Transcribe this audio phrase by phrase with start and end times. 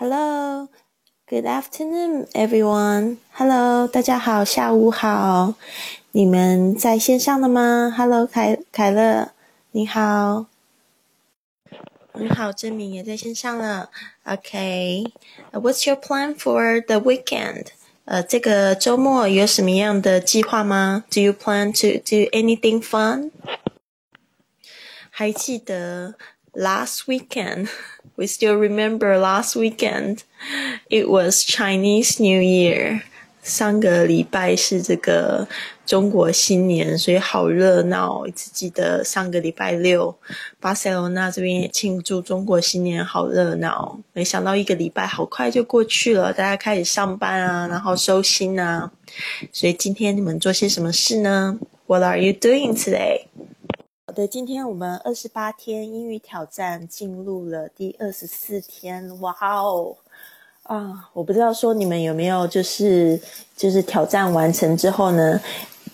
[0.00, 0.70] Hello,
[1.28, 3.18] good afternoon, everyone.
[3.34, 5.52] Hello，大家好，下午好。
[6.12, 9.32] 你们在线上了吗？Hello，凯凯乐，
[9.72, 10.46] 你好。
[12.14, 13.90] 你好，郑敏也在线上了。
[14.24, 17.66] OK，What's your plan for the weekend？
[18.06, 23.32] 呃，这个周末有什么样的计划吗？Do you plan to do anything fun？
[25.10, 26.14] 还记得
[26.54, 27.68] last weekend?
[28.16, 30.24] We still remember last weekend.
[30.90, 33.02] It was Chinese New Year.
[33.42, 35.48] 上个礼拜是这个
[35.86, 38.26] 中国新年，所以好热闹。
[38.36, 40.14] 只记得上个礼拜六，
[40.60, 43.98] 巴塞罗那这边也庆祝中国新年，好热闹。
[44.12, 48.92] 没想到一个礼拜好快就过去了，大家开始上班啊，然后收心啊。
[49.50, 53.22] 所以今天你们做些什么事呢？What are you doing today？
[54.10, 59.08] 好的，今天我们二十八天英语挑战进入了第二十四天。
[59.20, 59.96] 哇哦！
[60.64, 63.20] 啊，我不知道说你们有没有就是
[63.56, 65.40] 就是挑战完成之后呢，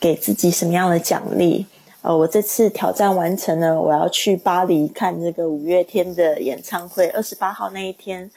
[0.01, 1.67] 给自己什么样的奖励？
[2.01, 7.11] 呃，我这次挑战完成了，我要去巴黎看这个五月天的演唱会。
[7.11, 8.31] 二十八号那一天，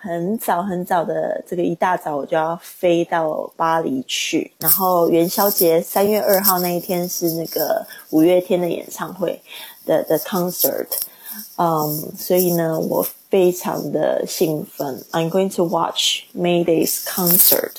[0.00, 9.40] 很早很早的这个一大早我就要飞到巴黎去，然后元宵节三月二号那一天是那个五月天的演唱会
[9.84, 10.86] 的的 concert。
[11.56, 13.06] 嗯，所以呢，我。
[13.30, 15.04] 非常的兴奋。
[15.12, 17.74] I'm going to watch Mayday's concert.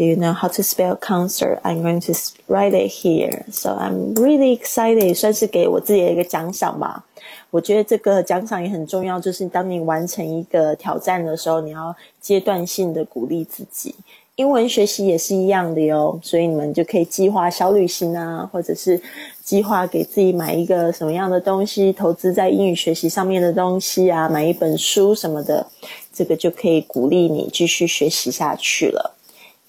[0.00, 1.60] Do you know how to spell concert?
[1.62, 2.14] I'm going to
[2.48, 3.44] write it here.
[3.52, 5.14] So I'm really excited.
[5.14, 7.04] 算是给我自己的一个奖赏吧。
[7.50, 13.94] 我觉得这个奖赏也很重要，就是当你完成一个挑战的时候，你要阶段性的鼓励自己。
[14.36, 18.98] 英文学习也是一样的哟，所以你们就可以计划小旅行啊，或者是
[19.44, 25.66] 计划给自己买一个什么样的东西，投资在英语学习上面的东西啊，买一本书什么的，
[26.10, 29.18] 这个就可以鼓励你继续学习下去了。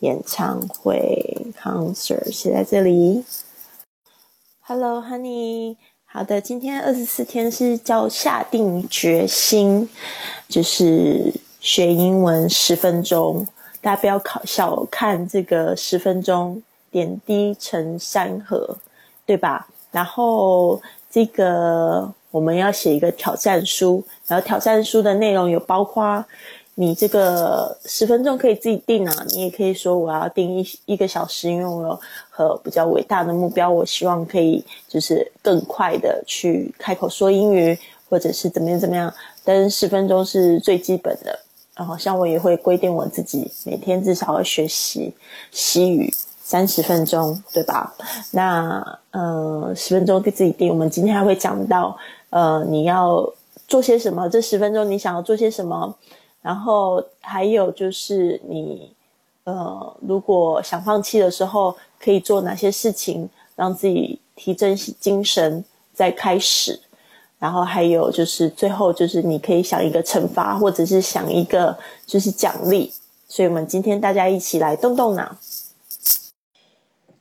[0.02, 3.23] 演唱会 concert 写在这里。
[4.62, 5.78] Hello, honey。
[6.06, 9.88] 好的，今天二十四天是叫下定决心，
[10.47, 13.47] 就是学英文十分钟。
[13.79, 18.78] 大家不要考小看这个十分钟，点滴成山河，
[19.25, 19.68] 对吧？
[19.91, 26.25] 然后这个我们要写一个挑战书，然后挑战书的内容有包括
[26.81, 32.00] 你这个十分钟可以自己定啊，你也可以说我要定一一个小时，因为我有
[32.31, 37.78] 和比较伟大的目标，我希望可以就是更快的去开口说英语，
[38.09, 39.14] 或者是怎么样怎么样。
[39.44, 41.38] 但是十分钟是最基本的。
[41.75, 45.13] 然后像我也会规定我自己每天至少要学习
[45.52, 46.12] 西语
[46.42, 47.94] 三十分钟，对吧？
[48.31, 50.69] 那嗯十分钟给自己定。
[50.69, 51.96] 我们今天还会讲到
[52.31, 53.31] 呃你要
[53.68, 55.96] 做些什么，这十分钟你想要做些什么？
[56.41, 58.91] 然后还有就是你
[59.44, 65.63] 呃如果想放弃的时候，可以做哪些事情让自己提振精神
[65.94, 66.80] 再开始？
[67.38, 72.91] 然后还有就是最后就是你可以想一个惩罚，或者是想一个就是奖励。
[73.28, 75.35] 所以我们今天大家一起来动动脑。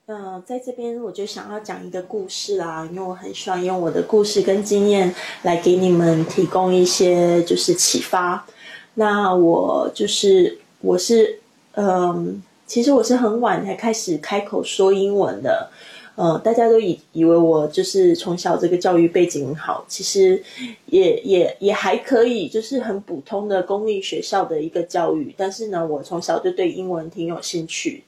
[0.06, 8.44] 呃，在这边我就想要讲一个故事啦，因为我很喜欢用我的故事跟经验来给你们提供一些就是启发。
[8.94, 11.38] 那我就是我是
[11.74, 15.70] 嗯，其实我是很晚才开始开口说英文的。
[16.16, 20.42] 呃，大家都以以为我就是从小这个教育背景好，其实
[20.86, 25.34] 也也也还可以，就是很普通的公立学校的一个教育。
[25.38, 28.04] 但是呢，我从小就对英文挺有兴趣。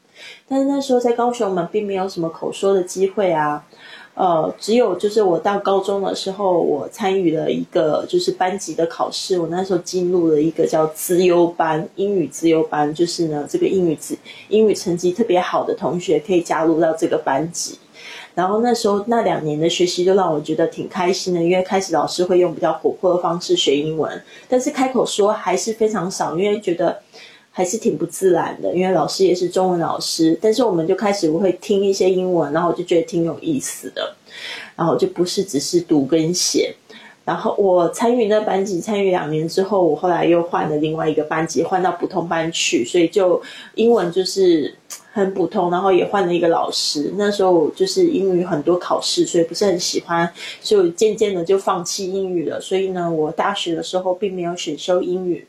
[0.47, 3.65] 但是那时候在高雄嘛，并没有什么口说的机会啊。
[4.15, 9.39] 呃，只有就是我到高中的时候，我参与了一个就是班级的考试。
[9.39, 13.99] 我那时候进入了一个叫资优班，英语资优班，就是呢，这个英语
[14.49, 17.79] 英语成绩特别好的同学可以加入到这个班级。
[18.35, 27.01] 然后那时候那两年的学习就让我觉得挺开心的，因为开始老师会用比较活泼的方式学英文，但是开口说还是非常少，因为觉得
[27.53, 28.75] 还是挺不自然的。
[28.75, 34.17] 因为老师也是中文老师，但是我们就开始会听一些英文，然后我就觉得挺有意思的，
[34.75, 36.75] 然后就不是只是读跟写。
[37.25, 43.41] 然后我参与那班级参与两年之后，我后来又换了另外一个班级，换到普通班去，所以就
[43.77, 44.75] 英文就是。
[45.15, 47.13] 很普通，然后也换了一个老师。
[47.19, 50.27] 那时候就是英语很多考试，所以不是很喜欢，
[50.63, 52.59] 所以渐渐的就放弃英语了。
[52.59, 55.47] 所以呢，我大学的时候并没有选修英语，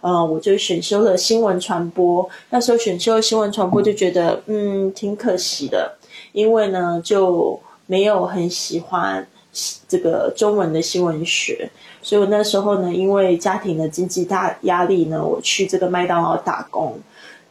[0.00, 2.28] 呃，我就选修了新闻传播。
[2.50, 5.96] 那时候选修新闻传播就觉得，嗯，挺可惜的，
[6.32, 9.26] 因为呢就没有很喜欢。
[9.86, 11.70] 这个中文的新闻学。
[12.02, 16.98] 所以我那时候呢，因为家庭的经济大压力呢，我去这个麦当劳打工。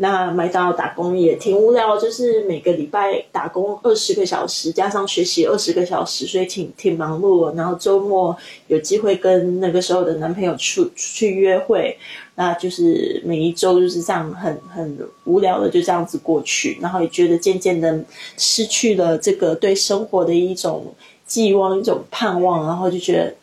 [0.04, 7.56] 那麦当劳打工也挺无聊，就是每个礼拜打工二十个小时，加上学习二十个小时，所以挺挺忙碌。
[7.56, 8.36] 然后周末
[8.68, 11.98] 有机会跟那个时候的男朋友出出去约会，
[12.36, 16.78] 那就是每一周就是这样很很无聊的就这样子过去。
[16.82, 18.04] 然后也觉得渐渐的
[18.36, 20.94] 失去了这个对生活的一种
[21.26, 23.34] 寄望、一种盼望，然后就觉得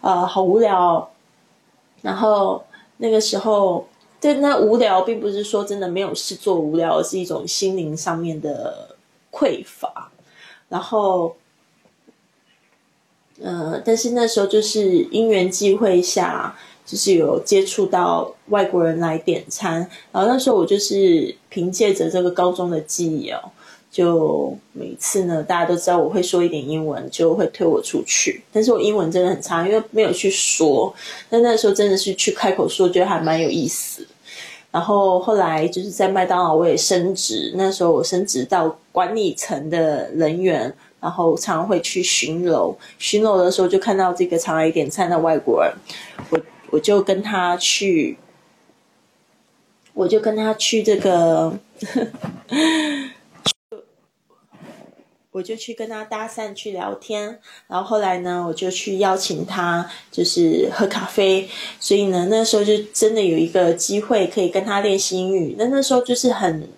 [0.00, 1.10] 呃好无聊。
[2.00, 2.64] 然后
[2.96, 3.86] 那个时候。
[4.22, 8.94] 对，那无聊并不是说真的没有事做无聊，而是一种心灵上面的
[9.32, 10.12] 匮乏。
[10.68, 11.34] 然后，
[13.42, 23.40] 呃，但是那时候就是因缘际会下，就是有接触到外国人来点餐，然后那时候我就是凭借着这个高中的记忆哦。
[23.90, 28.42] 就每次呢，大家都知道我会说一点英文，就会推我出去。
[28.50, 30.94] 但是我英文真的很差，因为没有去说。
[31.28, 34.06] 但那时候真的是去开口说，觉得还蛮有意思。
[34.72, 37.52] 然后后来就是在麦当劳，我也升职。
[37.54, 42.76] 那时候我升职到管理层的人员，然后常常会去巡楼。
[42.98, 45.72] 巡楼的时候就看到这个常来点餐的外国人，
[46.30, 46.40] 我
[46.70, 48.18] 我就跟他去，
[49.94, 51.56] 我就跟他去这个。
[55.32, 61.48] 我就去跟他搭讪，去聊天，然后后来呢，我就去邀请他，就是喝咖啡。
[61.80, 65.56] 所以呢，那时候就真的有一个机会可以跟他练习英语。
[65.58, 66.68] 那那时候就是很，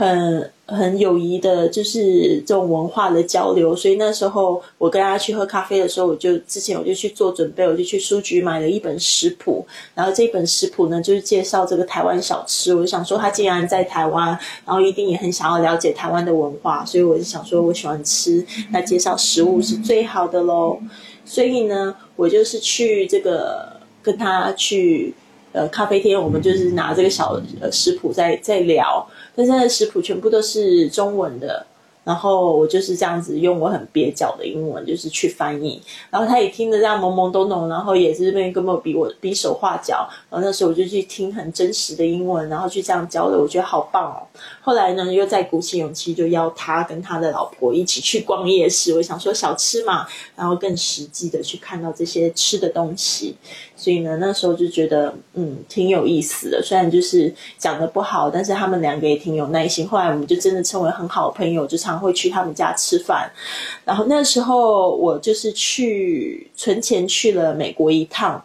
[0.00, 0.50] 很。
[0.72, 9.66] 很友谊的，就是这种文化的交流，所以那时候我跟他去喝咖啡的时候，我就之前我就去做准备，我就去书局买了一本食谱，
[9.96, 14.28] 然后这本食谱呢就是介绍这个台湾小吃，我就想说他既然在台湾，
[14.64, 20.78] 然后一定也很想要了解台湾的文化，所以我就想说我喜欢吃，那介绍食物是最好的喽，
[21.24, 23.72] 所以呢，我就是去这个
[24.04, 25.12] 跟他去
[25.50, 29.04] 呃咖啡厅，我们就是拿这个小呃食谱在在聊。
[29.34, 31.66] 但是食谱全部都是中文的。
[32.02, 35.80] 然后我就是这样子用我很蹩脚的英文，就是去翻译。
[36.08, 40.08] 然后他也听得这样懵懵懂懂，然后也是这边根本比我比手画脚。
[40.30, 44.26] 然后那时候我就去听很真实的英文，然后去这样交流，我觉得好棒哦。
[44.62, 48.94] 后来呢，又再鼓起勇气，就邀他跟他的老婆一起去逛夜市。
[48.94, 53.36] 我想说小吃嘛，然后更实际的去看到这些吃的东西。
[53.80, 56.60] 所以呢，那时候就觉得嗯挺有意思的。
[56.60, 59.86] 虽然就是讲的不好，但是他们两个也挺有耐心。
[59.86, 62.00] 后来我们就真的成为很好的朋友，就常。
[62.00, 63.30] 会去他们家吃饭，
[63.84, 68.42] 然后那时候我就是去存钱去了美国一趟，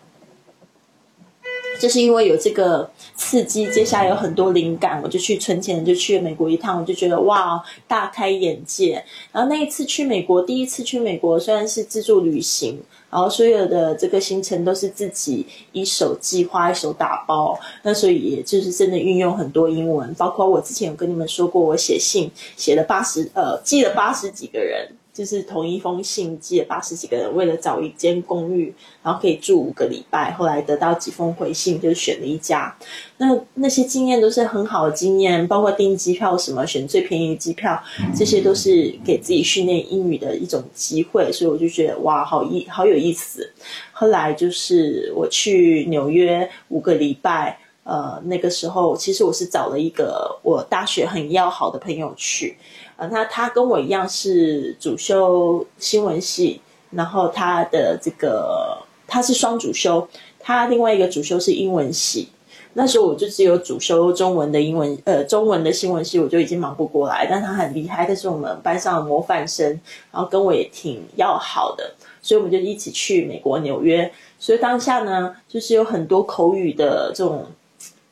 [1.79, 9.01] 就是因为有这个刺激，接下来有很多灵感，我就去存钱，就去了美国一趟，我就觉得哇，大开眼界。
[9.31, 12.81] 然后那一次去美国，第一次去美国，虽然是自助旅行。
[13.15, 24.89] 然后所有的这个行程都是自己一手计划、一手打包，那所以也就是真的运用很多英文，包括我之前有跟你们说过，我写信写了八十呃，寄了八十几个人。
[25.15, 30.33] 就是同一封信寄了八十几个人，为了找一间公寓，然后可以住五个礼拜。
[30.33, 32.75] 后来得到几封回信，就选了一家。
[33.15, 37.81] 那那些经验都是很好的经验，包括订机票什么，选最便宜的机票，
[38.13, 41.31] 这些都是给自己训练英语的一种机会。
[41.31, 43.49] 所以我就觉得哇，好意好有意思。
[43.93, 52.57] 后来就是我去纽约五个礼拜，呃，那个时候其实我是找了一个我大学很要好的朋友去。
[52.97, 56.61] 啊，那他跟我一样是主修新闻系，
[56.91, 60.07] 然后他的这个他是双主修，
[60.39, 62.29] 他另外一个主修是英文系。
[62.73, 67.27] 那时候我就只有主修中文的英文，呃，中文的新闻系我就已经忙不过来。
[67.29, 69.67] 但他很厉害，他是我们班上的模范生，
[70.11, 74.09] 然后跟我也挺要好的，所以我们就一起去美国纽约。
[74.39, 77.45] 所以当下呢，就是有很多口语的这种。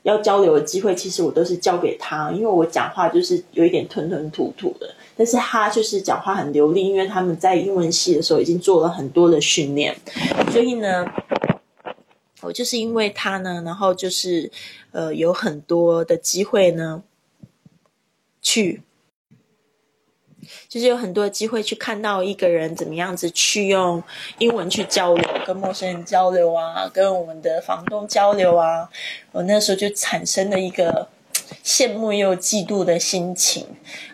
[0.04, 9.96] 要交流的机会，其实我都是交给他，因为我讲话就是有一点吞吞吐吐的，但是他就是讲话很流利，因为他们在英文系的时候已经做了很多的训练，
[10.52, 11.06] 所以呢，
[12.42, 14.52] 我就是因为他呢，然后就是
[14.92, 17.02] 呃有很多的机会呢
[18.42, 18.82] 去。
[20.68, 24.02] 就是有很多机会去看到一个人怎么样子去用
[24.38, 28.90] 英文去交流，跟陌生人交流啊，跟我们的房东交流啊。
[29.32, 31.08] 我那时候就产生了一个
[31.64, 33.66] 羡慕又嫉妒的心情。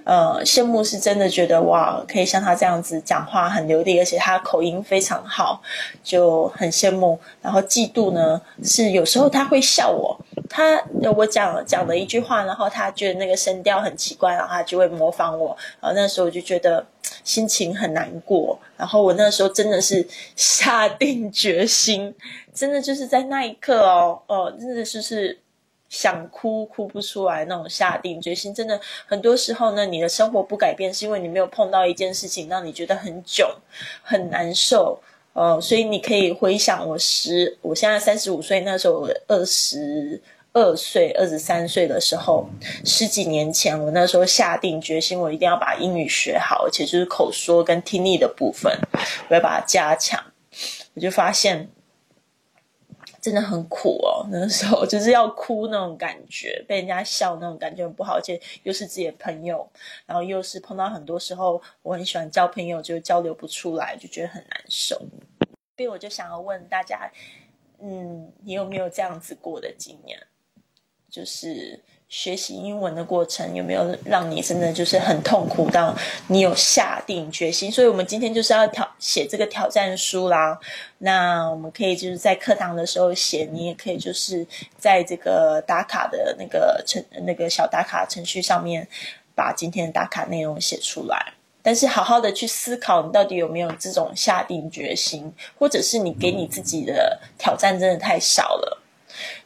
[0.04, 5.62] 呃，羡慕是真的觉得哇，可以像他这样子讲话很流利，而且他口音非常好，
[6.04, 7.20] 就很羡慕。
[7.42, 10.20] 然后嫉妒呢，是有时候他会笑我。
[10.50, 10.82] 他
[11.16, 15.56] 我讲讲了一句话，然后他觉得那个声调很奇怪，然后他就会模仿我。
[15.80, 16.84] 然后那时候我就觉得
[17.24, 18.58] 心情很难过。
[18.76, 22.16] 然后我那时候真的是下定决心，
[22.52, 25.38] 真的就是在那一刻哦，哦，真的就是
[25.90, 28.54] 想哭哭不出来那种下定决心。
[28.54, 33.50] 真的很多时候呢，你的生活不改变，是因为你没有碰到一件事情让你觉得很囧、
[34.02, 35.02] 很难受。
[35.34, 40.22] 呃，所以你可以回想我十，我现在三十五岁，那时候我二十。
[40.52, 42.50] 二岁、二十三岁的时候，
[42.84, 48.76] 十几年前，我那时候下定决心，我一定要把英语学好，而且就是口说跟听力的部分，
[49.30, 50.20] 我要把它加强。
[50.96, 51.70] 我就发现
[53.22, 59.70] 真的很苦哦， 那时候就是要哭那种感觉，被人家笑那种感觉很不好，而且又是自己的朋友，
[60.06, 64.96] 然后又是碰到很多时候我很喜欢交朋友，就交流不出来，就觉得很难受。
[65.78, 67.12] 所以我就想要问大家，
[67.80, 70.20] 嗯，你有没有这样子过的经验？
[71.10, 77.72] 就是学习英文的过程有没有让你真的就是很痛苦到你有下定决心？
[77.72, 80.60] 所以我们今天就是要挑写这个挑战书啦。
[80.98, 88.88] 那我们可以就是在课堂的时候写，你也可以就是在这个打卡的那个程那个小打卡程序上面
[89.36, 91.34] 把今天的打卡内容写出来。
[91.62, 98.82] 但是好好的去思考，你到底有没有这种下定决心，或者是你给你自己的挑战真的太少了。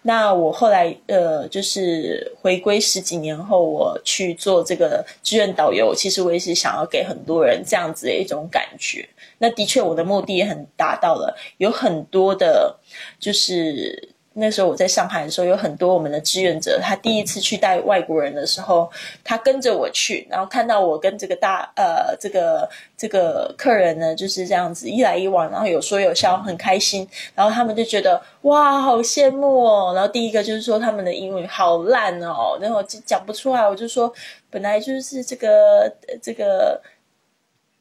[0.04, 5.94] 那我后来呃，就是回归十几年后，我去做这个志愿导游。
[5.96, 9.08] 其实我也是想要给很多人这样子的一种感觉。
[9.38, 12.78] 那的确，我的目的也很达到了，有很多的，
[13.20, 14.13] 就是。
[14.34, 16.80] 那时候我在上海的时候，有很多我们的志愿者。
[16.82, 18.90] 他第一次去带外国人的时候，
[19.24, 27.08] 他跟着我去，然后看到我跟这个大呃这个这个客人呢就是这样子一来一往，然后有说有笑，很开心。
[27.36, 29.94] 然后他们就觉得哇，好羡慕哦。
[29.94, 33.68] 然后第一个就是说他们的英文好烂哦，然后就讲不出来。
[33.68, 34.12] 我就说
[34.50, 36.82] 本来就是这个这个。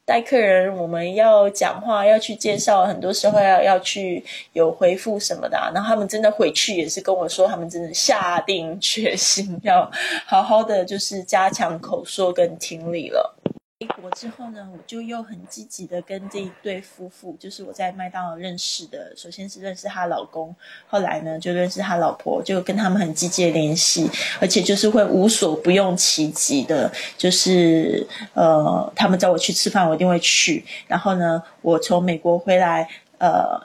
[0.05, 5.57] 带客人，我们要讲话，要去介绍，很多时候要要去有回复什么的。
[5.73, 9.89] 然后他们真的回去也是跟我说，他们真的下定决心要
[10.25, 13.33] 好好的，就是加强口说跟听力了。
[13.83, 19.13] 回国之后呢，我就又很积极的跟这一对夫妇，就是我在麦当劳认识的。
[19.15, 20.55] 首先是认识她老公，
[20.87, 24.09] 后来呢就认识他老婆，就跟他们很积极联系，
[24.39, 30.63] 而且就是会无所不用其极的，就是呃，他们叫我去吃饭，我一定会去。
[30.87, 32.87] 然后呢，我从美国回来，
[33.17, 33.61] 呃。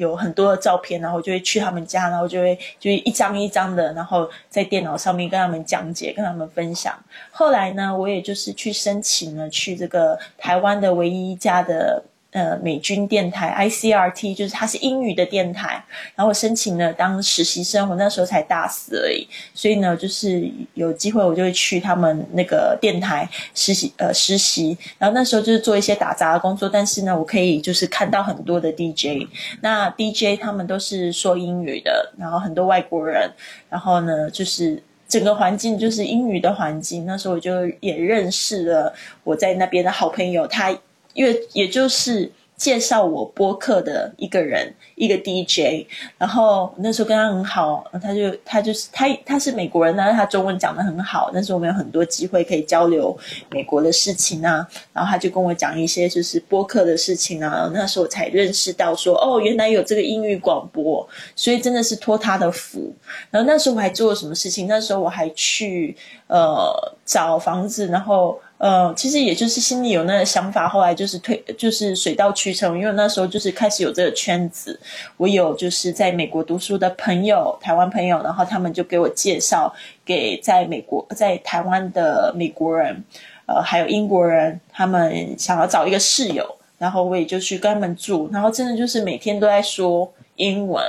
[0.00, 6.98] 有很多的照片，然后就会去他们家，然后就会就一张一张的，然后在电脑上面跟他们讲解，跟他们分享。
[7.30, 12.02] 后来呢，我也就是去申请了去这个台湾的唯一一家的。
[12.32, 15.84] 呃，美军电台 ICRT 就是它是英语的电台，
[16.14, 29.26] 然后我申请了当实习生，我那时候才大四而已，所以呢，就是有机会我就会去他们那个电台实习，呃，实习，然后那时候就是做一些打杂的工作，但是呢，我可以就是看到很多的 DJ，
[29.60, 33.28] 那 DJ 他们都是说英语的，然后很多外国人，
[33.68, 38.94] 然后呢，就是整个环境就是英语的环境，那时候我就也认识了
[39.24, 40.72] 我在那边的好朋友，他。
[41.14, 45.86] 因为也就是介绍我播客的一个人，一个 DJ，
[46.18, 53.18] 然后那时候跟他很好，他就他就是他他是美国人呢，他中文讲的很好，但是我们有很多机会可以交流
[53.50, 62.92] 美国的事情啊，然后他就跟我讲一些就是播客的事情啊，那时候我才认识到说哦，原来有这个英语广播，所以真的是托他的福。
[63.30, 64.66] 然后那时候我还做了什么事情？
[64.66, 68.38] 那时候我还去呃找房子，然后。
[68.60, 72.78] 呃，其实也就是心里有那个想法，后来就是推，就是水到渠成。
[72.78, 74.78] 因为那时候就是开始有这个圈子，
[75.16, 79.74] 我有就是在美国读书的朋友，台湾朋友，然后他们就给我介绍
[80.04, 83.02] 给在美国、在台湾的美国人，
[83.46, 86.44] 呃，还有英国人，他们想要找一个室友，
[86.76, 90.84] 然后我也就去跟他们住，然后真的就是每天都在说英文，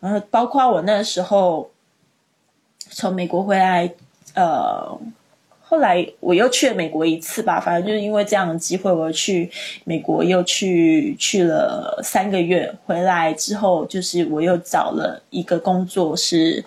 [0.00, 1.70] 然后包括我那时候
[2.90, 3.90] 从美国回来，
[4.34, 5.00] 呃。
[5.68, 9.50] 后来我又去了美国一次吧，反正就是因为这样的机会，我去
[9.84, 12.74] 美国又去去了三个月。
[12.86, 16.64] 回来之后，就是我又找了一个工作，是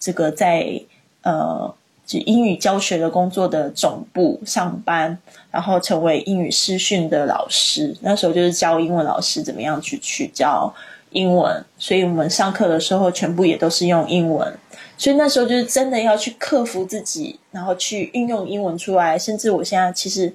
[0.00, 0.82] 这个在
[1.22, 1.72] 呃，
[2.04, 5.16] 就英语教学的工作的总部上班，
[5.52, 7.96] 然后成为英语师训的老师。
[8.00, 10.74] 那时候就是教英文老师怎么样去去教
[11.10, 14.52] 英文，所以我们上课的时候全部也都是用英文。
[15.00, 19.18] 所以那时候就是真的要去克服自己，然后去运用英文出来。
[19.18, 20.30] 甚至我现在其实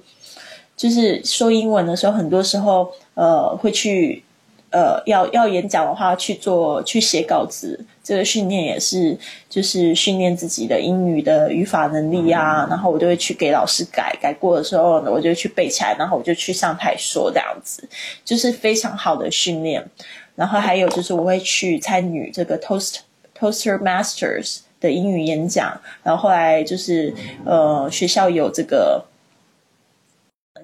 [0.76, 4.24] 就是说英文的时候，很多时候呃会去
[4.70, 9.16] 呃要要演讲的话去做去写稿子，这个训练也是
[9.48, 12.66] 就是训练自己的英语的语法能力啊。
[12.68, 17.88] 然后我就会去给老师改，改过的时候呢，我就去背起来，然后我就去上台说这样子，
[18.24, 19.88] 就是非常好的训练。
[20.34, 22.96] 然后还有就是我会去参与这个 Toast
[23.38, 27.14] Toaster Masters 的英语演讲，然后后来就是
[27.44, 29.04] 呃学校有这个。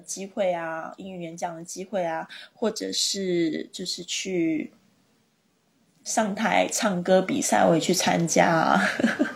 [0.05, 4.73] 机会啊，英语演讲的机会啊，或者是就是去
[6.03, 8.81] 上台唱歌比赛，我也去参加啊。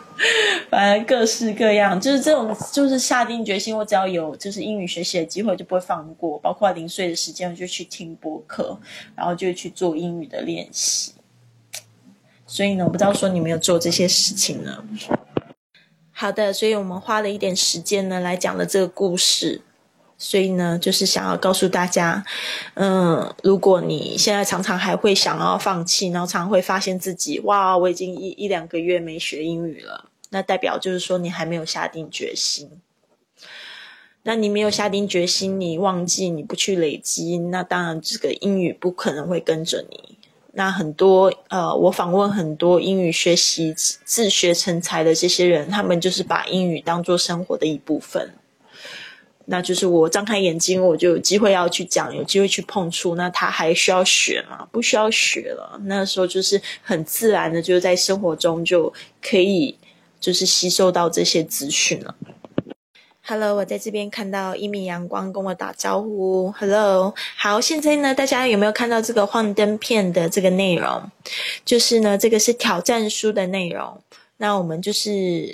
[0.70, 6.38] 反正各式各样，就是这种，就是下定决心，我只要有就是英语学习的机会，就不会放过。
[6.40, 8.78] 包括零碎的时间，我就去听播客，
[9.16, 11.14] 然后就去做英语的练习。
[12.48, 14.84] 所以呢，我不知道说你没有做这些事情呢。
[16.12, 19.62] 好的，所以我们花了一点时间呢，来讲了这个故事。
[20.20, 22.26] 所以呢，就是想要告诉大家，
[22.74, 32.82] 嗯，如果你现在常常还会想要放弃，然后常常会发现自己，哇，我已经一一两个月没学英语了，那代表就是说你还没有下定决心。
[34.24, 40.17] 那你没有下定决心，你忘记你不去累积，那当然这个英语不可能会跟着你。
[40.58, 48.34] 那很多呃，我访问很多英语学习自学成才的这些人，他们就是把英语当做生活的一部分。
[49.46, 53.14] 那就是我张开眼睛，我就有机会要去讲，有机会去碰触。
[53.14, 54.68] 那他还需要学吗？
[54.72, 55.80] 不需要学了。
[55.84, 59.78] 那时候就是很自然的，就在生活中就可以
[60.20, 62.16] 就是吸收到这些资讯了。
[63.30, 66.50] Hello，我在这边看到一米阳光跟我打招呼。
[66.58, 71.12] Hello，好，现在呢，大家有没有看到这个幻灯片的这个内容？
[71.66, 74.02] 就是呢，这个是挑战书的内容。
[74.38, 75.10] 那我们就是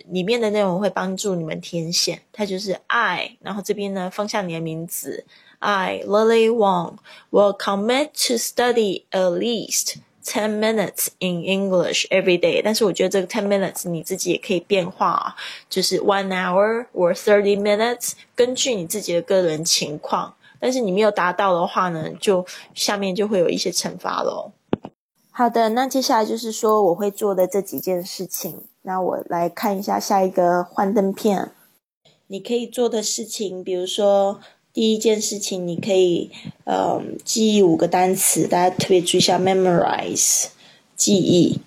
[0.10, 5.26] 里面的内容会帮助你们填写，它就是 I，然后这边呢放下你的名字
[5.58, 6.98] ，I Lily Wang
[7.32, 12.62] will commit to study at least ten minutes in English every day。
[12.64, 15.36] 但是我觉得这个 ten minutes 你自己也可以变化，
[15.70, 20.36] 就是 one hour or thirty minutes，根据你自己的个人情况。
[20.60, 24.54] 但是你没有达到的话呢，就下面就会有一些惩罚喽。
[25.30, 28.64] 好的，那接下来就是说我会做的这几件事情。
[28.84, 31.52] 那我来看一下下一个幻灯片。
[32.28, 34.40] 你可以做的事情，比如说
[34.74, 36.32] 第一件事情，你可以
[36.64, 40.48] 呃记忆五个单词，大家特别注意一下，memorize
[40.96, 41.60] 记忆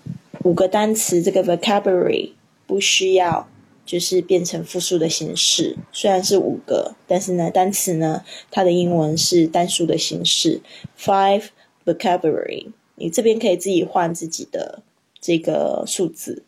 [0.43, 1.23] 五个单词。
[1.23, 2.31] 这个 vocabulary
[2.65, 3.47] 不需要
[3.85, 10.59] 就是变成复数的形式，虽然是五个，但是呢单词呢它的英文是单数的形式。
[10.99, 11.45] Five
[11.85, 12.67] vocabulary。
[12.95, 14.81] 你这边可以自己换自己的
[15.21, 16.43] 这个数字。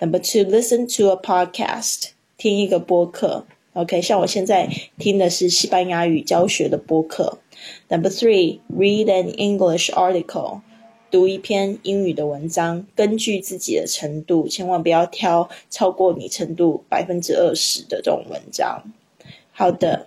[0.00, 3.46] Number two, listen to a podcast，听一个播客。
[3.74, 7.38] OK，像我现在听的是西班牙语教学的播客。
[7.88, 10.60] Number three, read an English article，
[11.10, 18.82] 读一篇英语的文章，根据自己的程度，千万不要挑超过你程度百分之二十的这种文章。
[19.52, 20.06] 好的，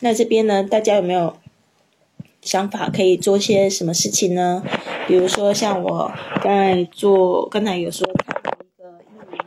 [0.00, 1.36] 那这边呢，大家有没有？
[2.40, 4.62] 想法可以做些什么事情呢？
[5.08, 6.10] 比如说像我
[6.40, 9.44] 刚才做，刚才有说看了一个英语演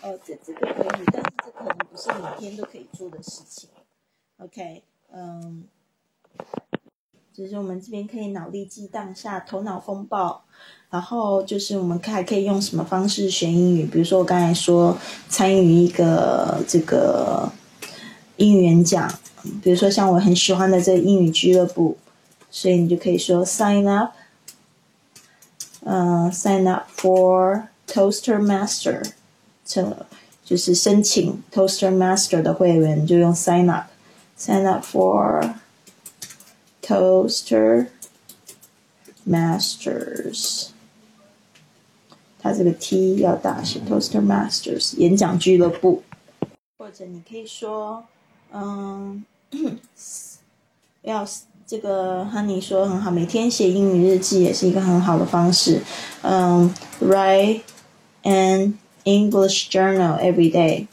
[0.00, 3.70] 讲，哦，这这个可以，但是这可能是每天都可以做的事情。
[4.38, 4.82] OK，
[5.12, 5.64] 嗯，
[7.32, 10.44] 就是我们这边可以脑力激荡下，头脑风暴，
[10.90, 13.86] 然后就是我们还可以用什么方式学英语？
[13.86, 14.96] 比如说我刚才说
[15.28, 17.50] 参与一个这个
[18.36, 19.10] 英语演讲。
[19.62, 21.96] 比如说像我很喜欢的这个英语俱乐部，
[22.50, 24.10] 所以你就可以说 sign up，
[25.84, 29.08] 嗯，sign up for Toaster Master，
[29.64, 30.04] 这
[30.46, 35.54] 就是申请 Toaster Master 的会员就用 sign up，sign up for
[36.80, 37.88] Toaster
[39.28, 40.68] Masters，
[42.38, 46.04] 它这个 T 要大写，Toaster Masters 演讲俱乐部，
[46.78, 48.04] 或者你可以说，
[48.52, 49.24] 嗯。
[51.02, 51.24] 要
[51.64, 55.80] 这个，Honey 说很好，每天写英语日记也是一个很好的方式。
[56.22, 57.60] 嗯，write
[58.24, 58.72] and
[59.05, 60.87] English journal every day。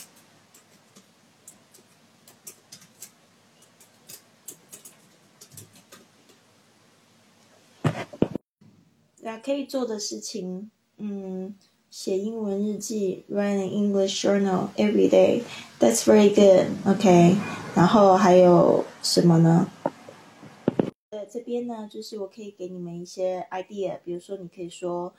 [9.21, 11.55] 那可以做的事情，嗯。
[11.91, 15.43] 写英文日记，write an English journal every day.
[15.81, 16.69] That's very good.
[16.87, 17.37] OK，
[17.75, 19.69] 然后还有什么呢？
[21.11, 25.13] 呃，这边呢，就是我可以给你们一些 idea，比如说你可以说，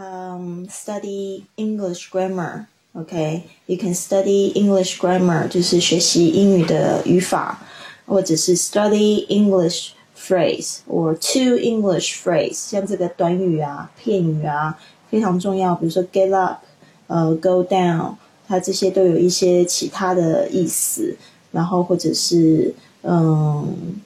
[0.00, 2.66] 嗯，study English grammar.
[2.92, 7.58] OK，you can study English grammar，就是学习英语的语法，
[8.06, 14.78] 或者是 study English phrase or two English phrase，像这个短语啊、片语啊
[15.10, 15.74] 非常重要。
[15.74, 16.60] 比如说 get up，
[17.08, 18.14] 呃，go down，
[18.46, 21.16] 它这些都有一些其他的意思。
[21.50, 23.96] 然后或者是嗯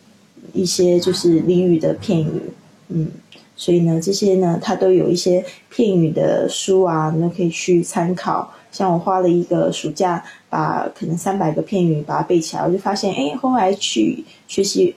[0.52, 2.40] 一些就是俚语的片语，
[2.88, 3.11] 嗯，
[3.55, 8.53] 所以呢这些呢它都有一些片语的书啊，你都可以去参考。
[8.71, 14.97] 像我花了一个暑假，把可能三百个片语把它背起来，我就发现，哎，后来去学习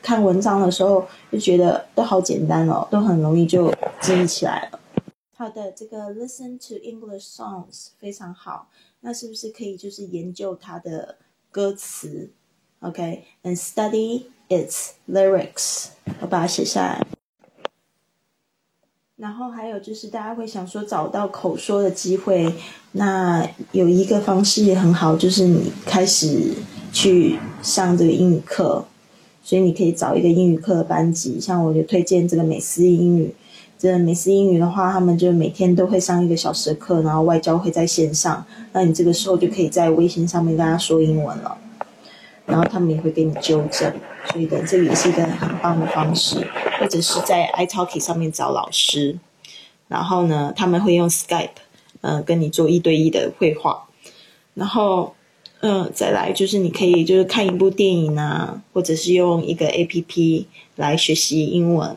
[0.00, 3.68] 看文章的时候，就觉得都好简单哦，都很容易就
[4.00, 4.78] 记忆起来了。
[5.36, 8.68] 好的，这个 listen to English songs 非常好，
[9.00, 11.16] 那是不是可以就是研究它的
[11.50, 12.30] 歌词
[12.78, 15.86] ？OK，and study its lyrics，
[16.20, 17.04] 我把它写下来。
[19.18, 22.52] 然后还有就是，大家会想说找到口说的机会，
[22.92, 26.52] 那有一个方式也很好，就是你开始
[26.92, 28.84] 去上这个英语课，
[29.42, 33.34] 所以你可以找一个英语课的班级，像我就推荐这个美思英语。
[33.78, 41.56] 这美思英语的话，他们就每天都会上一个小时的课，然后外教会在线上，那你这个时候就可以在微信上面跟他说英文了，
[42.44, 43.90] 然后他们也会给你纠正。
[44.30, 46.46] 所以的，这个也是一个很棒的方式，
[46.78, 49.18] 或者是在 iTalki 上面找老师，
[49.88, 51.50] 然后呢，他们会用 Skype，
[52.00, 53.88] 嗯，跟你做一对一的绘画，
[54.54, 55.14] 然后，
[55.60, 61.96] 嗯，再来就是你可以就是看一部电影啊，或者是用一个 APP 来学习英文，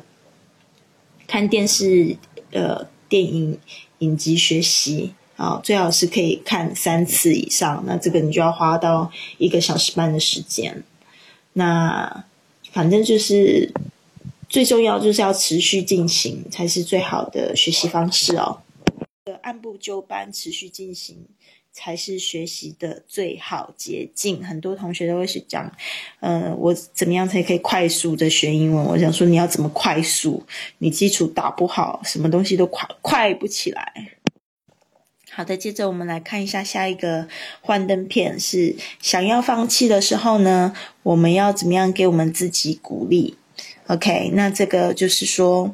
[1.28, 2.16] 看电视，
[2.52, 3.60] 呃，电影
[4.00, 10.84] 影集学习，啊，最好是可以看三次以上，那这个你就要花到一个小时半的时间。
[11.60, 12.24] 那
[12.72, 13.70] 反正就是
[14.48, 18.62] 最重要，就是要持续进行才是最好的学习方式哦。
[19.42, 21.18] 按部就班，持续进行
[21.72, 24.44] 才是学习的最好捷径。
[24.44, 25.72] 很多同学都会是讲，
[26.22, 28.86] 呃，我怎么样才可以快速的学英文？
[28.86, 30.42] 我想说，你要怎么快速？
[30.80, 33.94] 你基础打不好，什么东西都快快不起来。
[35.40, 37.26] 好的，接着我们来看一下下一个
[37.62, 43.38] 幻灯片，是想要放弃的时候呢，我们要怎么样给我们自己鼓励
[43.88, 45.74] ？OK，那这个就是说，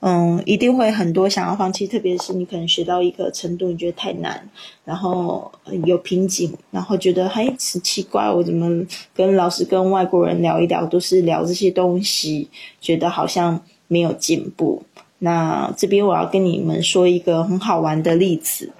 [0.00, 4.48] 嗯，一定会很多想要放弃，特别是你可能学到一个程度，你觉得太难，
[4.86, 5.52] 然后
[5.84, 8.82] 有瓶颈，然后觉得嘿，很奇怪，我怎么
[9.14, 12.48] 跟老师跟外国人聊一聊，都是聊这些东西，
[12.80, 14.82] 觉得好像没有进步。
[15.24, 18.72] 那这边我要跟你们说一个很好玩的例子，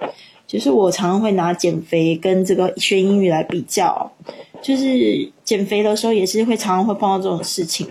[0.45, 4.11] 就是我常常会拿减肥跟这个学英语来比较，
[4.61, 7.87] 就是减肥的时候也是会常常会碰到这种事情，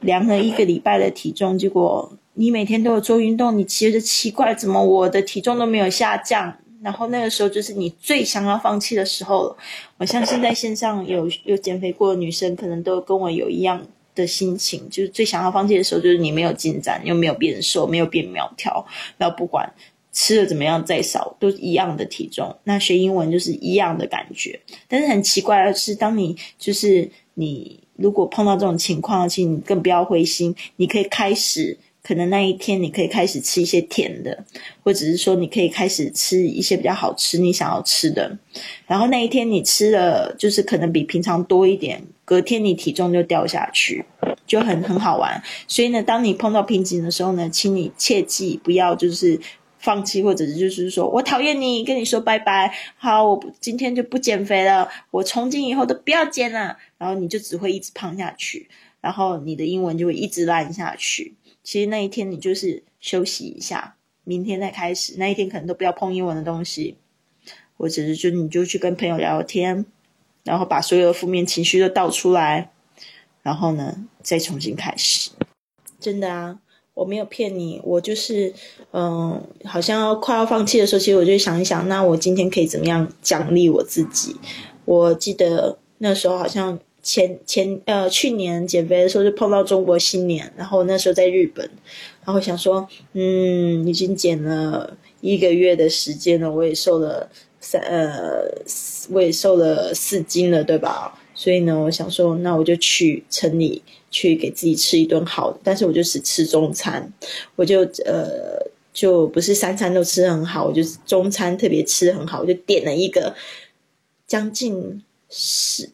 [0.00, 6.52] 量了一个礼拜的体重，结果你每天都有做运动，你其实奇怪怎么我的体重都没有下降，
[6.82, 9.56] 然后那个时候就是你最想要放弃的时候了。
[9.98, 13.80] 我相信在线上有有减肥过的女生，可能都跟我有一样。
[14.14, 18.84] 的心情就是最想要放弃的时候，就是你没有进展，又没有变瘦，没有变苗条，
[19.18, 19.72] 然后不管
[20.12, 22.56] 吃的怎么样再少，都一样的体重。
[22.64, 24.60] 那学英文就是一样的感觉。
[24.86, 31.78] 但是很奇怪的是，当你就是你如果碰到这种情况，请你更不要灰心，你可以开始。
[32.06, 34.44] 可能那一天你可以开始吃一些甜的，
[34.82, 38.38] 或者是说你可以开始吃一些比较好吃你想要吃的，
[38.86, 44.04] 然后那一天你吃了就是可能比平常多一点，隔天你体重就掉下去，
[44.46, 45.42] 就很很好玩。
[45.66, 49.40] 所以呢，当你碰到瓶颈的时候呢，请你切记不要就是
[49.78, 58.68] 放弃，或者是就是说我讨厌你，跟你说拜拜，好，我今天就不减肥了，我从今以后都不要减了，然后你就只会一直胖下去，
[59.00, 61.34] 然后你的英文就会一直烂下去。
[61.64, 65.14] 其实那一天你就是休息一下，明天再开始。
[65.16, 66.98] 那一天可能都不要碰英文的东西，
[67.78, 69.86] 或者是就你就去跟朋友聊聊天，
[70.44, 72.70] 然后把所有的负面情绪都倒出来，
[73.42, 75.30] 然后呢再重新开始。
[75.98, 76.60] 真的啊，
[76.92, 78.52] 我没有骗你，我就是
[78.92, 84.36] 嗯，好像要快要放弃的时候，其实我就想一想，那我今天可以怎么样奖励我自己？
[84.84, 86.78] 我记得那时候好像。
[87.04, 91.70] 前前呃去年减肥的时候就碰到中国新年，然后那时候在日本，
[92.24, 97.28] 然后想说，嗯，已经减了一个月的时间了，我也瘦了
[97.60, 98.50] 三呃，
[99.10, 101.20] 我也瘦了四斤了，对吧？
[101.34, 107.12] 所以呢，我想说，那我就去城里去给自己吃一顿好的，但是我就只吃中餐，
[107.56, 108.58] 我就呃
[108.94, 113.34] 就不是三餐都吃很好，我就中餐特别吃很好，我就点了一个
[114.26, 115.90] 将近十。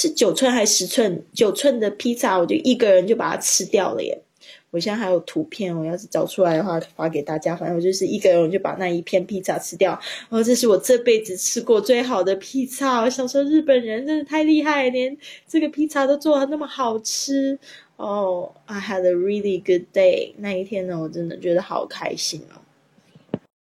[0.00, 1.24] 是九寸还是十寸？
[1.32, 4.22] 九寸的披萨，我就一个人就把它吃掉了耶！
[4.70, 7.56] 我现在还有图片，我要是找出来的话发给大家。
[7.56, 9.90] 反正我就是一个人，我就把那一片披萨吃掉。
[10.28, 13.00] 然后这是我这辈子吃过最好的披萨。
[13.00, 15.16] 我想说，日本人真的太厉害，连
[15.48, 17.58] 这个披萨都做的那么好吃
[17.96, 20.34] 哦，I had a really good day。
[20.36, 22.62] 那一天呢，我真的觉得好开心哦。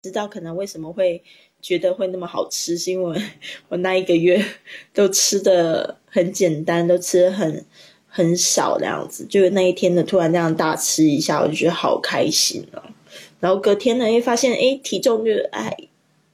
[0.03, 1.23] 知道可能为什么会
[1.63, 3.23] 觉得会那么好吃，是因为
[3.69, 4.45] 我那一个月
[4.95, 7.65] 都吃的很简单，都吃的很
[8.09, 9.25] 很少那样子。
[9.29, 12.83] 就那一天呢，突然这样大吃一下，我就觉得好开心哦。
[13.39, 15.77] 然后隔天呢，又发现哎，体重就哎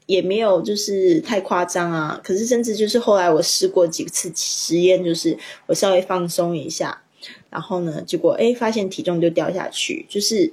[0.06, 2.20] 也没有就是太夸张啊。
[2.22, 5.36] 可是甚至就是后来我试过几次实验，就是
[5.66, 7.02] 我稍微放松一下，
[7.50, 10.52] 然后呢，结果哎发现体重就掉下去，就是。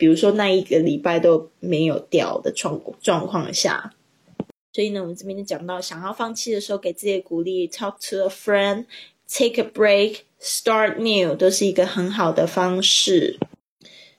[0.00, 3.92] 比如说那一个礼拜都没有掉的状状况下，
[4.72, 13.38] 所以呢，我们这边就讲到，想要放弃的时候，给自己鼓励，talk to a friend，take a break，start new，都是一个很好的方式。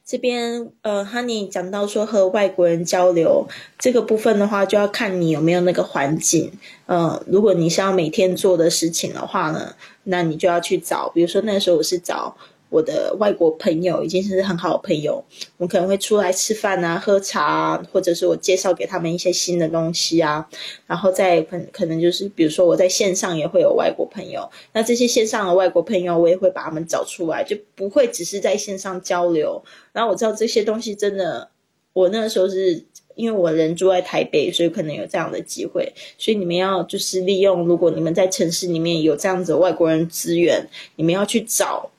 [0.04, 3.48] 这边呃，Honey 讲到说和外国人交流
[3.80, 6.52] 这个部分的话，就要看你有没有那个环境。
[6.86, 12.36] 呃，如果你是要每天做的事情的话呢，那你就要去找，比如说那时候我是找。
[12.72, 15.22] 我的外国朋友已经是很好的朋友，
[15.58, 20.48] 我可能会出来吃饭啊、喝茶啊，或者是我介绍给他们一些新的东西啊，
[20.88, 29.62] 然后再可可能就是比如说我在线上也会有外国朋友，那这些线上的外国朋友我也会把他们找出来，就不会只是在线上交流。
[29.92, 31.50] 然后我知道这些东西真的，
[31.92, 32.82] 我那个时候是
[33.16, 41.92] 因为我人住在台北，所以可能有这样的机会，所以你们要就是利用，如果你们在城市里面有这样子外国人资源，你们要去找。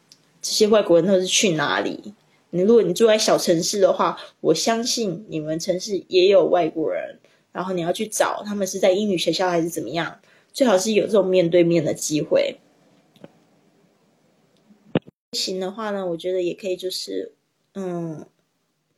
[0.43, 2.13] 这些外国人都是去哪里？
[2.51, 7.19] 你如果你住在小城市的话，我相信你们城市也有外国人。
[7.53, 10.21] 然后你要去找他们是在英语学校还是怎么样？
[10.53, 12.59] 最好是有这种面对面的机会。
[15.33, 17.33] 行的话呢，我觉得也可以，就是
[17.75, 18.27] 嗯，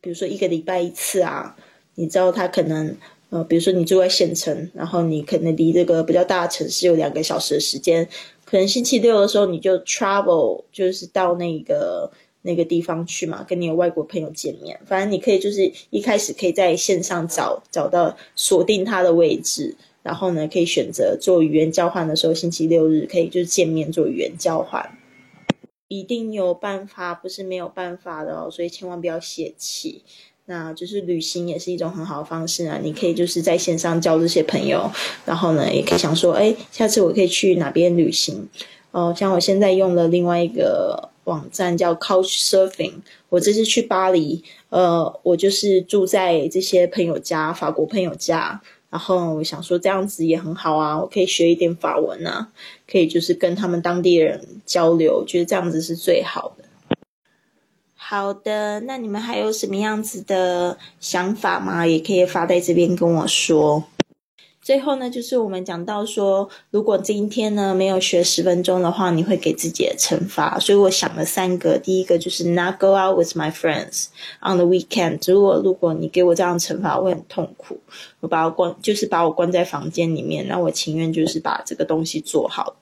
[0.01, 1.55] 比如说一个礼拜一次啊。
[1.97, 2.97] 你知道他可能
[3.29, 8.07] 呃，比如说你住在县城，然后你可能离这个比较大的城市有两个小时的时间。
[8.45, 12.11] 可能星期六的时候你就 travel，就是到那个
[12.43, 14.79] 那个地方去嘛，跟你的外国朋友见面。
[14.85, 24.97] 反正你可以就是一开始可以在线上找找到锁定他的位置，然后呢可以选择做语言交换的时候，星期六日可以就是见面做语言交换。
[25.87, 30.03] 一定有办法，不是没有办法的哦，所以千万不要泄气。
[30.47, 32.79] 那就是旅行也是一种很好的方式啊！
[32.81, 34.91] 你可以就是在线上交这些朋友，
[35.25, 38.47] 然后呢，也可以想说，哎，下次我可以去哪边旅行？
[38.91, 42.93] 哦，像我现在用了另外一个网站叫 Couch Surfing，
[43.29, 52.49] 我这次去巴黎，呃，我就是住在这些朋友家，法国朋友家，然后我想说这样子也很好啊，我可以学一点法文啊，
[52.87, 56.64] 可以就是跟他们当地人交流，觉得这样子是最好的。
[58.07, 61.87] 好的，那你们还有什么样子的想法吗？
[61.87, 63.83] 也可以发在这边跟我说。
[64.61, 70.59] 最后呢，就是我们讲到说，如果今天呢没有学十分钟的话，你会给自己的惩罚。
[70.59, 75.31] 所以我想了三个，第一个就是 not go out with my friends on the weekend。
[75.31, 77.79] 如果如果你给我这样惩罚，我会很痛苦。
[78.19, 82.75] 我把我关，就是把我关在房间里面，那我情愿就是把这个东西做好，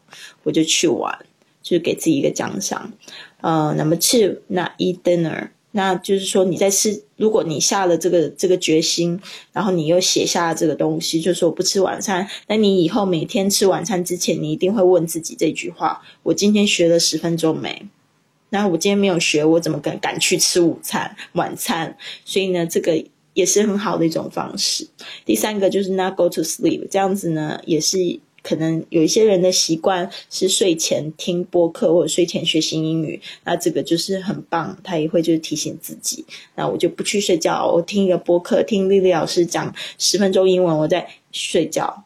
[0.43, 1.17] 我就去玩，
[1.63, 2.93] 就是给自己一个奖赏。
[3.41, 9.19] 呃，Number two，那 eat dinner，那就是说你在吃，如果你下了这个这个决心，
[9.51, 17.87] 然后你又写下了这个东西，就是说不吃晚餐，那你以后每天吃晚餐之前，你一定会问自己这句话：我今天学了十分钟没？
[18.49, 21.97] 那我今天没有学，我怎么敢敢去吃午餐、晚餐？
[22.23, 24.87] 所以呢，这个也是很好的一种方式。
[25.25, 28.19] 第三个就是 not go to sleep，这样子呢也是。
[28.43, 36.25] 可能有一些人的习惯是睡前听播客或者睡前学习英语，那这个就是很棒，他也会就是提醒自己。
[36.55, 42.03] 那我就不去睡觉，我听一个播客，听丽丽老师讲十分钟英文，我在睡觉。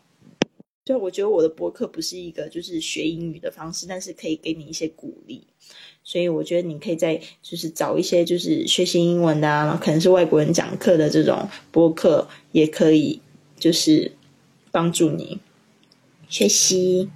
[0.86, 5.41] 所以我觉得我的播客不是一个就是学英语的方式，但是可以给你一些鼓励。
[6.04, 13.19] 所以我觉得你可以在就是找一些就是学习英文的啊，可能是外国人讲课的这种播客，也可以
[13.60, 14.13] 就是
[14.71, 15.39] 帮助你。
[16.29, 17.09] 学习，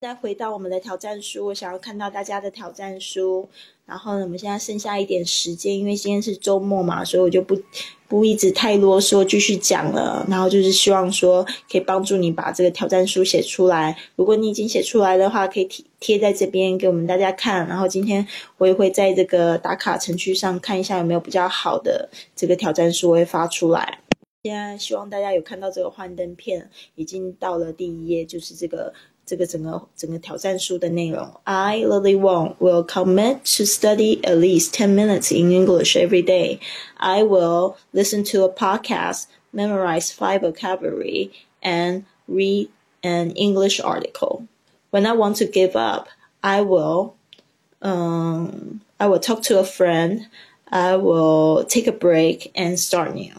[0.00, 3.48] 再回到我们的挑战书，我想要看到大家的挑战书。
[3.86, 7.60] 然后呢，我们现在剩下一点时间，因为今天是周末嘛，所以我就不
[8.06, 10.24] 不一直太啰嗦，继续讲了。
[10.28, 13.96] 然后就是希望说，可以帮助你把这个挑战书写出来。
[14.14, 17.66] 如果你已经写出来的话，可以贴贴在这边给我们大家看。
[17.66, 18.24] 然后今天
[18.58, 23.98] 我也会在这个打卡程序上看一下有没有比较好的这个挑战书会发出来。
[24.43, 28.93] 现在希望大家有看到这个幻灯片，已经到了第一页，就是这个
[29.25, 31.27] 这个整个整个挑战书的内容。
[31.45, 36.59] I Lily Wong will commit to study at least ten minutes in English every day.
[36.97, 42.69] I will listen to a podcast, memorize five vocabulary, and read
[43.01, 44.43] an English article.
[44.91, 46.07] When I want to give up,
[46.43, 47.15] I will,
[47.81, 50.27] um, I will talk to a friend.
[50.71, 53.33] I will take a break and start new.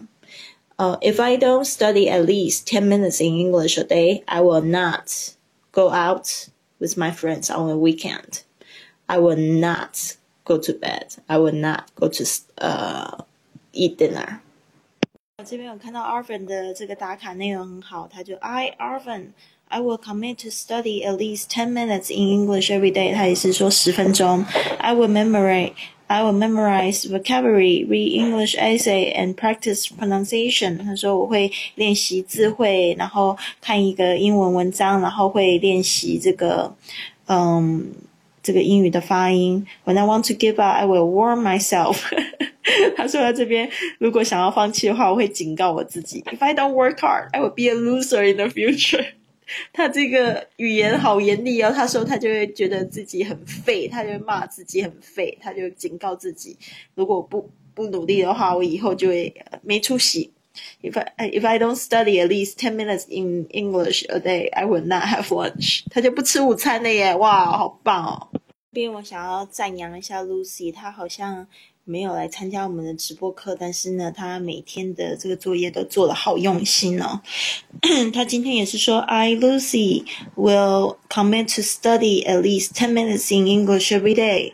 [0.81, 4.63] Uh, if I don't study at least 10 minutes in English a day, I will
[4.63, 5.35] not
[5.73, 8.43] go out with my friends on a weekend.
[9.09, 11.17] I will not go to bed.
[11.29, 12.25] I will not go to
[12.59, 13.23] uh,
[13.73, 14.41] eat dinner.
[15.45, 19.29] 这边有看到 Arvin 的这个打卡内容很好，他就 I Arvin
[19.69, 23.15] I will commit to study at least ten minutes in English every day。
[23.15, 24.45] 他也是说十分钟。
[24.79, 25.73] I will memorize
[26.11, 30.79] I will memorize vocabulary, read English essay, and practice pronunciation。
[30.79, 36.77] 他说我会练习字汇，然后看一个英文文章，然后会练习这个，
[37.27, 37.91] 嗯，
[38.41, 39.67] 这个英语的发音。
[39.85, 41.99] When I want to give up, I will warn myself
[42.97, 46.23] 他说在这边，如果想要放弃的话，我会警告我自己。
[46.27, 49.07] If I don't work hard, I will be a loser in the future。
[49.74, 51.72] 他这个语言好严厉哦。
[51.72, 56.58] 他说他就会觉得自己很废，他就骂自己很废，他就警告自己，
[56.96, 59.34] 如果不不努力的话，我以后就会
[59.64, 60.32] 没出息。
[60.82, 64.86] If I if I don't study at least ten minutes in English a day, I will
[64.86, 65.84] not have lunch。
[65.90, 67.16] 他就不吃午餐了耶！
[67.16, 68.28] 哇，好棒哦！
[68.34, 68.40] 这
[68.74, 71.48] 边我想要赞扬一下 Lucy，她好像。
[71.92, 77.20] 没有来参加我们的直播课，但是呢，他每天的这个作业都做的好用心哦。
[78.14, 80.06] 他今天也是说，I Lucy
[80.38, 84.54] will commit to study at least ten minutes in English every day。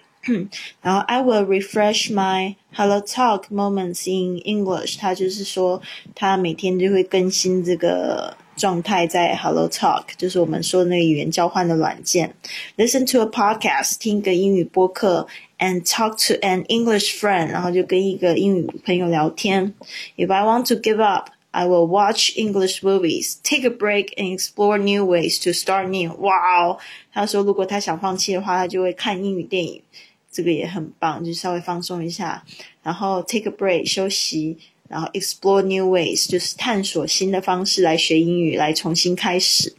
[0.82, 4.97] 然后 I will refresh my Hello Talk moments in English。
[4.97, 5.80] 他就是说，
[6.15, 8.36] 他每天就会更新这个。
[8.58, 12.34] 状态在 Hello Talk，就是我们说那个语言交换的软件。
[12.76, 15.28] Listen to a podcast，听个英语播客
[15.58, 19.74] ，and talk to an English friend，然后就跟一个英语朋友聊天。
[20.16, 25.04] If I want to give up。I will watch English movies, take a break, and explore new
[25.04, 26.11] ways to start new.
[26.22, 26.78] 哇哦！
[27.12, 29.82] 他说，如果他想放弃的话，他就会看英语电影，
[30.30, 32.42] 这个也很棒，就稍微放松一下，
[32.82, 34.56] 然后 take a break 休息。
[34.88, 39.74] 然后 explore new ways 就是探索新的方式来学英语，来重新开始。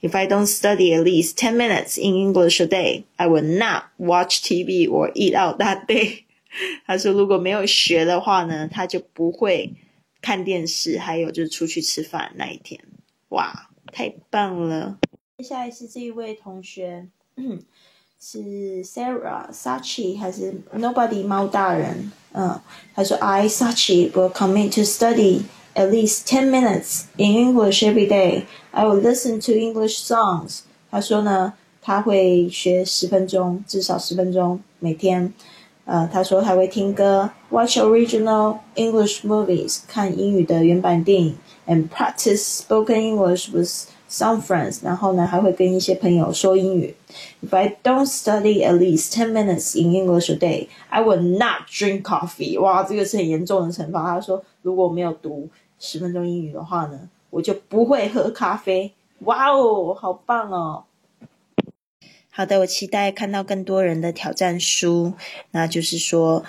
[0.00, 3.84] If I don't study at least ten minutes in English a day, I will not
[3.98, 6.24] watch TV or eat out that day。
[6.86, 9.74] 他说如果没有学的话呢，他就不会
[10.22, 12.80] 看电视，还有就是出去吃饭那一天。
[13.28, 14.98] 哇，太棒了！
[15.38, 17.08] 接下来是这一位同学。
[18.22, 22.12] 是 Sarah Sachi 还是 Nobody 猫大人？
[22.32, 22.60] 嗯，
[22.94, 25.42] 他说 I Sachi will commit to study
[25.74, 28.44] at least ten minutes in English every day.
[28.72, 30.60] I will listen to English songs.
[30.90, 35.32] 他说呢，他会学十分钟，至少十分钟每天。
[35.86, 46.94] 呃，他说他会听歌，watch original English movies，看英语的原版电影，and practice spoken English with some friends，然后呢还会跟一些朋友说英语。
[47.44, 52.02] If I don't study at least ten minutes in English a day, I will not drink
[52.02, 52.60] coffee。
[52.60, 54.02] 哇，这个是很严重的惩罚。
[54.04, 55.48] 他说，如果我没有读
[55.85, 58.91] 十分钟英语的话呢，我就不会喝咖啡。
[59.19, 60.85] 哇哦，好棒哦！
[62.31, 65.13] 好的，我期待看到更多人的挑战书，
[65.51, 66.43] 那就是说。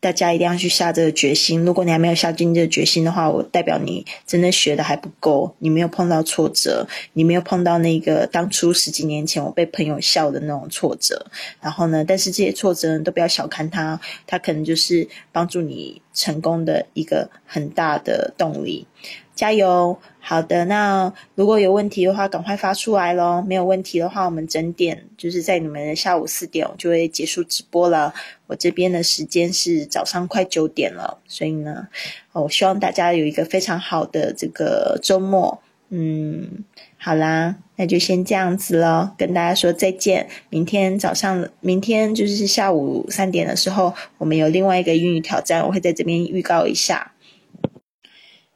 [0.00, 1.62] 大家一定要去下这个决心。
[1.64, 11.26] 如果你还没有下定这个决心的话，我代表你真的学的还不够，你没有碰到挫折，你没有碰到那个当初十几年前我被朋友笑的那种挫折。
[11.60, 18.86] 然后呢，但是这些挫折都不要小看它，它可能就是帮助你成功的一个很大的动力。
[19.34, 19.98] 加油！
[20.22, 23.42] 好的，那如果有问题的话，赶快发出来咯。
[23.48, 28.12] 没有问题的话，我们整点就是在你们的下午四点就会结束直播了。
[28.46, 31.88] 我这边的时间是早上快九点了，所以呢，
[32.32, 35.60] 我希望大家有一个非常好的这个周末。
[35.88, 36.64] 嗯，
[36.98, 40.28] 好啦，那就先这样子咯，跟大家说再见。
[40.48, 47.10] 明天早上，明天就是下午三点的时候，我们有另外一个英语挑战，我会在这边预告一下。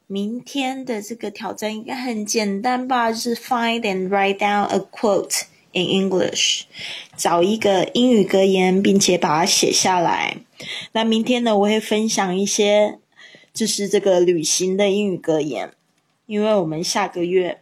[0.07, 3.11] 明天的这个挑战应该很简单吧？
[3.11, 6.65] 就是 find and write down a quote in English，
[7.17, 10.37] 找一个英语格言，并且把它写下来。
[10.91, 12.99] 那明天呢，我会分享一些
[13.53, 15.71] 就是这个旅行的英语格言，
[16.27, 17.61] 因为我们下个月。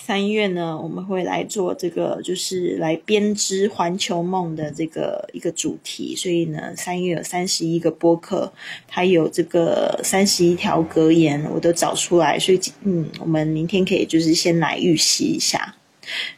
[0.00, 6.16] 三月呢，我们会来做这个，就是来编织环球梦的这个一个主题。
[6.16, 8.52] 所以呢，三月有三十一个播客，
[8.86, 12.38] 它有这个三十一条格言，我都找出来。
[12.38, 15.74] 所以，嗯，我们明天可以就是先来预习一下。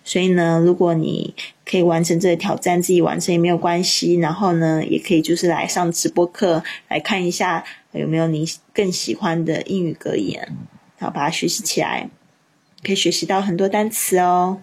[0.02, 1.32] 所以呢，如果你
[1.64, 4.14] 可以完成这个挑战，自己完成也没有关系。
[4.14, 10.40] 然后呢，也可以就是来上直播课，来看一下有没有你更喜欢的英语格言，
[10.98, 12.10] 然后把它学习起来。
[12.84, 14.60] 可以学习到很多单词哦。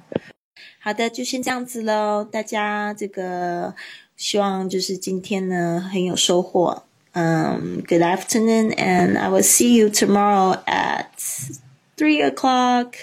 [0.79, 2.23] 好的，就先这样子喽。
[2.23, 3.75] 大家这个
[4.15, 6.83] 希望就是今天呢很有收获。
[7.13, 11.07] 嗯 good afternoon, and I will see you tomorrow at
[11.97, 12.93] three o'clock.